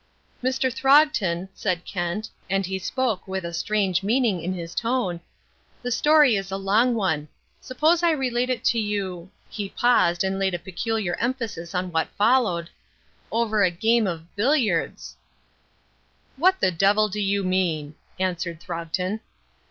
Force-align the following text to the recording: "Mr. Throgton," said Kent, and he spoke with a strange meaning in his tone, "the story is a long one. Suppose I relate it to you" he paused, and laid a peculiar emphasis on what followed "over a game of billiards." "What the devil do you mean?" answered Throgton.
"Mr. 0.43 0.73
Throgton," 0.73 1.47
said 1.53 1.85
Kent, 1.85 2.27
and 2.49 2.65
he 2.65 2.79
spoke 2.79 3.27
with 3.27 3.45
a 3.45 3.53
strange 3.53 4.01
meaning 4.01 4.41
in 4.41 4.51
his 4.51 4.73
tone, 4.73 5.19
"the 5.83 5.91
story 5.91 6.35
is 6.35 6.49
a 6.49 6.57
long 6.57 6.95
one. 6.95 7.27
Suppose 7.59 8.01
I 8.01 8.09
relate 8.09 8.49
it 8.49 8.63
to 8.63 8.79
you" 8.79 9.29
he 9.47 9.69
paused, 9.69 10.23
and 10.23 10.39
laid 10.39 10.55
a 10.55 10.57
peculiar 10.57 11.15
emphasis 11.19 11.75
on 11.75 11.91
what 11.91 12.07
followed 12.17 12.71
"over 13.31 13.61
a 13.63 13.69
game 13.69 14.07
of 14.07 14.35
billiards." 14.35 15.15
"What 16.35 16.59
the 16.59 16.71
devil 16.71 17.07
do 17.07 17.21
you 17.21 17.43
mean?" 17.43 17.93
answered 18.19 18.59
Throgton. 18.59 19.19